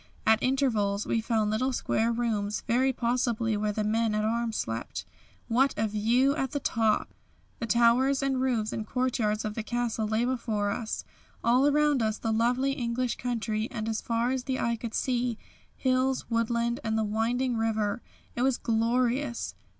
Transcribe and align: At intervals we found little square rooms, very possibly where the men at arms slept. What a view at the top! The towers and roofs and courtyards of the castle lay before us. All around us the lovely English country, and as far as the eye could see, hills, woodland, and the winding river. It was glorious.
At 0.25 0.41
intervals 0.41 1.05
we 1.05 1.21
found 1.21 1.51
little 1.51 1.71
square 1.71 2.11
rooms, 2.11 2.61
very 2.65 2.91
possibly 2.91 3.55
where 3.55 3.71
the 3.71 3.83
men 3.83 4.15
at 4.15 4.25
arms 4.25 4.57
slept. 4.57 5.05
What 5.47 5.75
a 5.77 5.87
view 5.87 6.35
at 6.35 6.53
the 6.53 6.59
top! 6.59 7.13
The 7.59 7.67
towers 7.67 8.23
and 8.23 8.41
roofs 8.41 8.73
and 8.73 8.87
courtyards 8.87 9.45
of 9.45 9.53
the 9.53 9.61
castle 9.61 10.07
lay 10.07 10.25
before 10.25 10.71
us. 10.71 11.03
All 11.43 11.67
around 11.67 12.01
us 12.01 12.17
the 12.17 12.33
lovely 12.33 12.71
English 12.71 13.17
country, 13.17 13.67
and 13.69 13.87
as 13.87 14.01
far 14.01 14.31
as 14.31 14.45
the 14.45 14.59
eye 14.59 14.75
could 14.75 14.95
see, 14.95 15.37
hills, 15.77 16.25
woodland, 16.31 16.79
and 16.83 16.97
the 16.97 17.03
winding 17.03 17.55
river. 17.55 18.01
It 18.35 18.41
was 18.41 18.57
glorious. 18.57 19.53